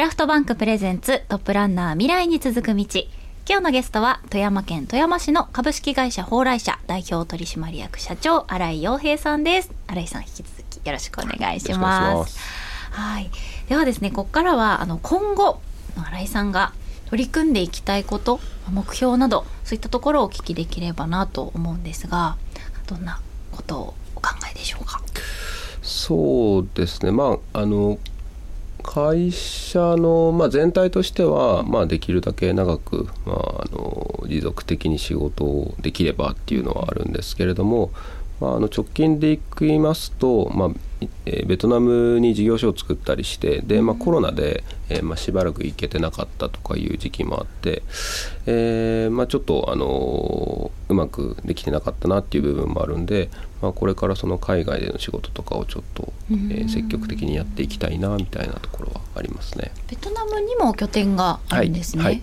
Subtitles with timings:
[0.00, 2.86] クラフトバンクプレゼンツトップランナー未来に続く道。
[3.46, 9.70] 今日のゲストは富山県富山市の株式会社蓬莱社代表取締役社長新井洋平さんです。
[9.88, 12.38] 新井さん引き続きよろしくお願いします。
[12.92, 13.30] はい。
[13.68, 15.60] ではですねここからはあの今後
[15.94, 16.72] 新井さんが
[17.10, 18.40] 取り組んでいきたいこと
[18.72, 22.38] 目標などそういったところをお聞きできればなと思うんですが
[22.86, 23.20] どんな
[23.52, 25.02] ことをお考えでしょうか？
[25.82, 27.12] そうですね。
[27.12, 27.98] まああの
[28.82, 37.90] 会社の、まあ、全体としては、まあ、できるだけ長く、まあ、あの持続的に仕事をできればっていうのはあるんですけれども、
[38.40, 40.70] まあ、あの直近でいきますと、まあ
[41.26, 47.82] えー、ベトナムに事業所を作ったりしてで、まあ、コロナで、えーまあ、しばらく行けてなかったとかいう時期もあって、
[48.46, 53.28] えーまあ、ちょっと、あのー、うまくできてなかったなっていう部分もあるんで、
[53.60, 59.72] まあ、これからその海外での仕事とかをちょっと、えー、積極的にやっていきたいなみたいなところはありますね。
[59.88, 62.02] ベトナムにも拠点があるんですね。
[62.02, 62.22] はいはい、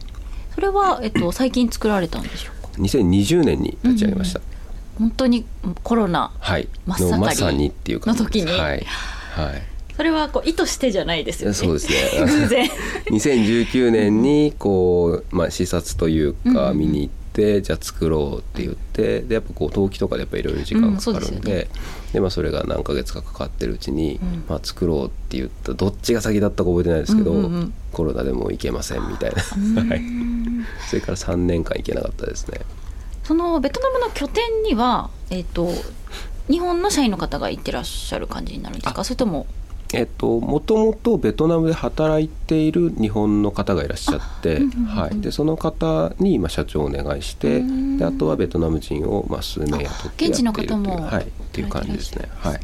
[0.55, 4.39] それは、えっと、最近作られたんでしょうか？2020年に立ち上げました。
[4.39, 4.56] うん
[4.97, 5.45] 本当に
[5.83, 8.83] コロナ真っ盛り、まさにっていうの時に、はい、はい、
[9.95, 11.53] それはこう意図してじゃないですよね。
[11.53, 12.25] そうですね。
[12.25, 12.69] 偶然。
[13.09, 21.67] 2019年にこうまあ視察というか見に行って、じゃあ作ろうって言ってでやっぱこう登記とかでやっぱいろいろ時間かかるんで,、で
[22.13, 27.49] で、まあ、それが何ヶ月かかかってるうちに、まあ、作ろうって言ったどっちが先だったか覚えてないですけど、
[27.91, 29.41] コロナでも行けませんみたいな、
[29.81, 30.01] はい、
[30.89, 32.61] それから3年間行けなかったですね。
[33.27, 35.67] そのベトナムの拠点には、えーと、
[36.49, 39.03] 日本の社員の方が行ってらっしゃる感じになるんですか？
[39.03, 39.45] それとも？
[39.93, 47.61] えっと、もともとベトナムで働いている日本の方がいらっしゃって、はい、でその方に今社長をお願いして
[47.97, 52.29] であとはベトナム人をまあ数名雇って現地の方もはい、っていう感じですね。
[52.39, 52.59] はい。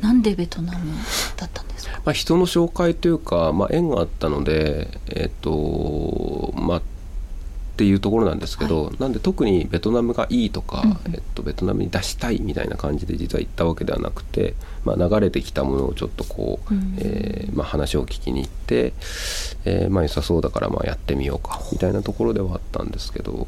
[0.00, 0.94] なんでベトナム
[1.36, 6.82] だったんですか、まあ、人の紹介というか、まあ、縁があったので、えっとまあ、
[7.80, 14.52] っていうところなんですけど、はい、なんで特にベトナムがいいとか、うんえっと、ベトナムに出したいみたいな感じで実は行ったわけではなくて、
[14.84, 18.92] まあ、流れてきたものをちょっとこう、うん、えー、まあ、話を聞きに行って、
[19.64, 23.46] えー、まあ、良さそうだからまあやってみようかみたいなところではあったんですけど。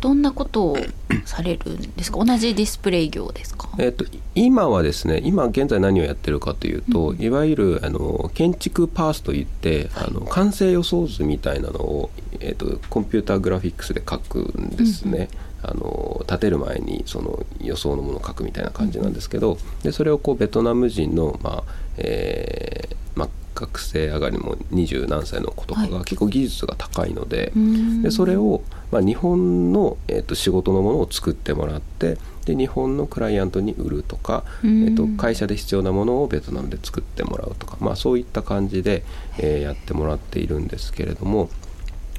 [0.00, 0.76] どんなことを
[1.24, 2.24] されるんですか？
[2.24, 4.04] 同じディスプレイ業ですか、えーと、
[4.34, 12.10] 今はですね今現在何をやってるかというと、うん、いわゆるあの建築パースといって、はい、あの完成予想図みたいなのを、
[12.44, 15.28] えーと、コンピューターグラフィックスで書くんですね。
[15.62, 27.60] うん、あの建てる前にその予想のものを書くみたいな感じなんですけど、でそれをこうベトナム人の、まあえーまあ、学生上がりも二十何歳の子とかが結構技術が高いのでは
[28.00, 39.02] い、でそれを、まあ、日本の、えーと、仕事のものを作ってもらってで日本のクライアントに売るとか、えーと、会社で必要なものをベトナムで作ってもらうとか、まあ、そういった感じで、
[39.38, 41.48] えー、やってもらっているんですけれども。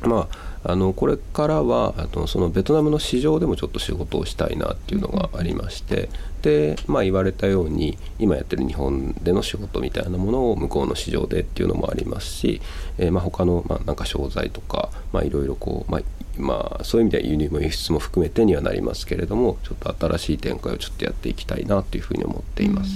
[0.05, 0.27] ま
[0.63, 6.09] あ、あのこれからはあのそのベトナムの市場でもちょっと仕事をしたいなっていうのがありまして、
[6.41, 12.61] で、まあ、言われたように今やってる日本での仕事みたいなものを向こうの市場でっていうのもありますし、
[12.97, 14.89] えー、まあ他の、まあ、なんか商材とか
[15.23, 16.01] いろいろこう、まあ、
[16.38, 22.91] まあ、そういう意味では輸入も輸出も含めてにはなりますけれどもちょっと新しい展開をちょっとやっていきたいなというふうに思っています。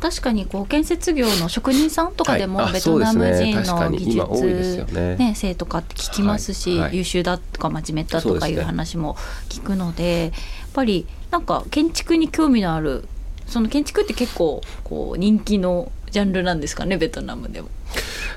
[0.00, 5.16] 確かにこう建設業の職人さんとかでも、ベトナム人の技術、ね。
[5.16, 6.80] ね、生とかって聞きますし、はい。
[6.80, 9.14] はい、優秀だとか真面目だとかいう話も
[9.48, 10.28] 聞くのでや
[10.66, 13.08] っぱりなんか建築に興味のある
[13.46, 17.68] その建築って結構こう人気のジャンルなんですかねベトナムでも。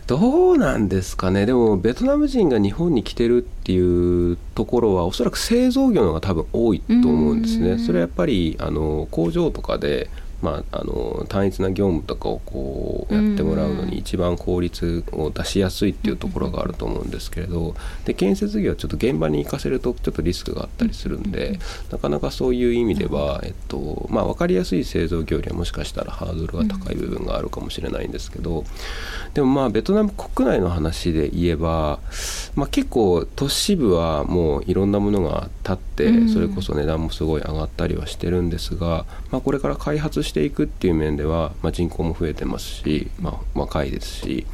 [0.08, 7.78] どうなんですかねでもベトナム人が日本に来てるっていうところはおそらく製造業の方が多分多いと思うんですね。
[7.78, 10.10] それはやっぱりあの工場とかで
[10.42, 17.76] まあ、あの単一な業務とかをこうやってもらうのに一番効率を出しやすいっていうところがあると思うんですけれど
[18.06, 21.60] で建設業はちょっと現場に行かせるとちょっとリスクがあったりするんで
[21.92, 28.64] なかなかそういう意味では、えっとまあ、分かりやすい製造業よりはもしかしたらハードルが高い部分があるかもしれないんですけど
[29.34, 32.00] でもまあベトナム国内の話で言えば、
[32.56, 44.48] まあ、結構都市部はもういろんなものが立ってそれこそ値段もすごい上がったりはしてるんですが、まあ、これから開発してしていくっていう面では、まあ、人口も増えてますし、まあ、若いですし、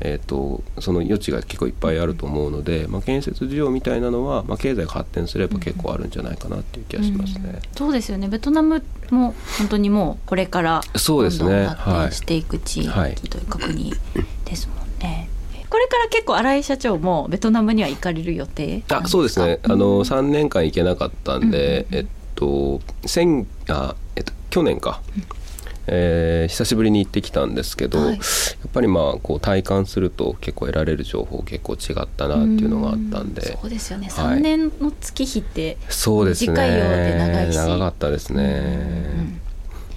[0.00, 8.28] えーと、その余地が結構いっぱいあると思うので、まあ、建設需要みたいなのは、まあ、経済が発展すれば結構あるんじゃないかなっていう気がしますね、うん、そうですよね。
[8.28, 13.92] ベトナムも本当にもうこれからどんどん発展していく地域という確認
[14.44, 15.28] ですもんね。
[15.68, 19.58] これから結構新井社長もベトナムには行かれる予定あそうですね。
[19.64, 22.06] あの3年間行けなかったんで、うん、えっ
[22.36, 24.03] と先あ、えっと、
[24.54, 25.02] 去年か、
[25.88, 28.14] えー久しぶりに行ってきたんですけど、はい。
[28.14, 28.20] やっ
[28.72, 33.58] ぱりまあこう体感すると結構得られる情報結構違ったなっていうのがあったんで。
[33.60, 34.06] そうですよね。
[34.12, 34.38] はい。
[34.38, 36.52] 3年の月日って、そうですね。
[36.52, 37.58] 短いようで長いし。
[37.58, 39.40] かったですね、うん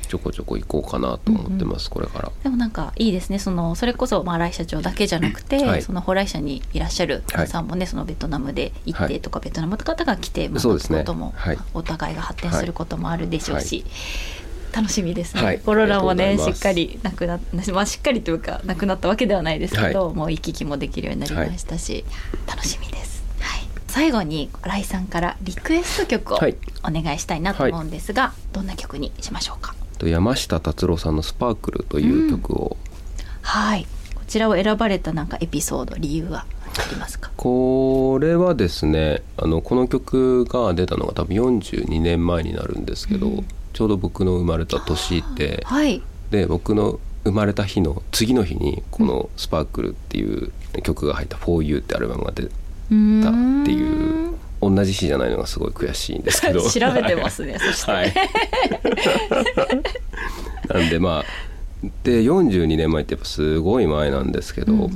[0.07, 2.31] ちょこちょこ行こうかなと思ってます、これから。
[2.43, 3.39] でもなんかいいですね。
[3.39, 5.81] そのそれこそまあ新井社長だけじゃなくて、はい。
[5.81, 10.99] その蓬莱社にいらっしゃる皆さんもね、そのベトナムで行ってとか、ベトナムの方が来て学うですね。
[10.99, 11.57] ことも、はい。
[11.73, 13.85] お互いが発展することもあるでしょうし、
[14.73, 15.59] 楽しみですね、はい。
[15.59, 17.39] コロナもねしっかりなくなっ
[17.73, 22.05] まあしっかりというかなくなったわけではないですけど、もう行き来もできるようになりましたし、
[22.47, 26.55] 楽しみです、はい、最後に新井さんからリクエスト曲をはい。
[26.83, 29.75] お願いしたいなと思うんですが、どんな曲にしましょうか？
[29.97, 32.77] と山下達郎さんの「スパークル」という曲を、
[33.41, 33.87] はい。
[34.13, 37.31] こちらを選ばれたなんかエピソード理由はありますか？
[37.37, 43.47] これはですねあのこの曲が出たのが多分42年前になるんですけど、うん
[43.77, 46.01] ちょうど僕の生まれた年ではい。
[46.31, 50.51] で僕の生まれた日の次の日にこの「スパークル」っていう
[50.81, 54.33] 曲が入った「For You」ってアルバムが出たっていう
[54.63, 56.61] 同じ日じゃないのがすごい悔しいんですけど。
[56.67, 58.13] 調べてますねそして、はい、
[60.73, 61.25] なんでまあ
[62.03, 64.91] で42年前ってやっぱすごい前なんですけど、うんうん。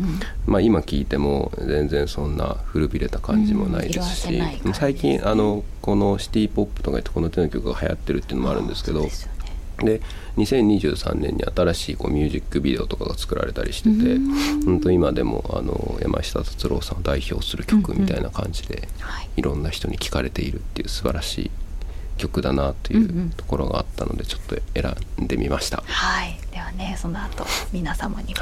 [0.48, 4.34] まあ、今聞いても全然そんな古びれた感じもないですし、
[4.66, 9.12] うん最近あのこのシティ・ポップとか言ってこの手の曲が流行ってるっていうのもあるんですけどでね。
[9.84, 10.02] で
[10.38, 14.64] 2023年に新しいこうミュージックビデオとかが作られたりしててうん。
[14.66, 19.30] 本当今でもあの山下達郎さんを代表する曲みたいな感じではい。
[19.38, 21.52] いろんな人に聴かれているっていう素晴らしい
[22.18, 23.28] 曲だなというんうん。
[23.28, 25.84] うところがあったのでちょっと選んでみました。
[25.86, 26.38] はい
[26.72, 28.34] ねその後皆様に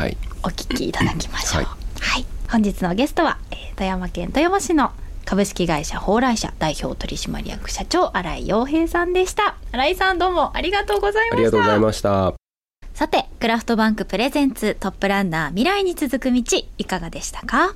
[0.44, 1.64] お聞きいただきましょう。
[1.64, 2.22] ははい。
[2.22, 4.92] い、本日のゲストは、えー富山県富山市の
[5.24, 9.56] 株式会社蓬莱社代表取締役社長新井洋平さんでした。
[9.72, 11.34] 新井さんどうもありがとうございました。
[11.36, 12.34] ありがとうございました。
[12.94, 16.44] さて、クラフトバンクプレゼンツトップランナー未来に続く道、
[16.78, 17.74] いかがでしたか？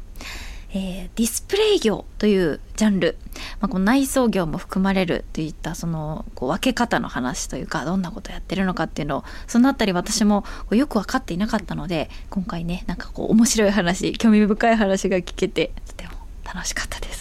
[0.73, 3.17] えーディスプレイ業というジャンル、
[3.59, 17.12] まあ、この内装業も含まれるといったそのこう分け方の話というかどんなことやってるのかっていうのをそのあたり私もよく分かっていなかったので今回ねなんかこう面白い話興味深い話が聞けてとても楽しかったです。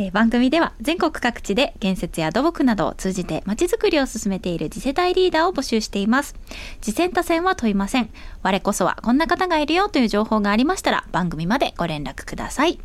[0.00, 6.36] えー番組では全国各地で建設や土木などを通じてまちづくりを進めている次世代リーダーを募集しています。
[6.80, 8.08] 次戦他戦は問いません。
[8.44, 12.78] 我こそはこんな方がいるよという情報がありましたら番組までご連絡ください。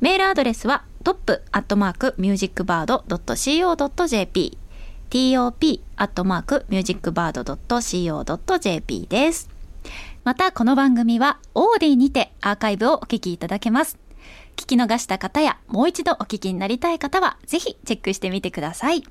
[0.00, 4.58] メールアドレスはトップアットマークミュージックバード .co.jp
[5.10, 9.48] top アットマークミュージックバード .co.jp です。
[10.24, 13.96] またこの番組はオーディにてアーカイブをお聞きいただけます。
[14.56, 19.02] 聞き逃した方やもう一度お聞きになりたい方はぜひチェックしてみてください。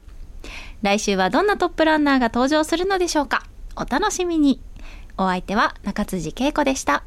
[0.81, 3.43] 来週はどんなトップランナーが登場するのでしょうか？
[3.75, 4.61] お楽しみに。
[5.17, 7.03] お相手は中辻恵子でした。